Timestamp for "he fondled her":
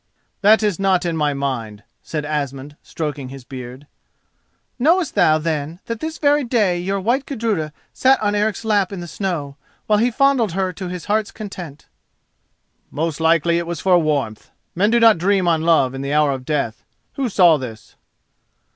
9.99-10.73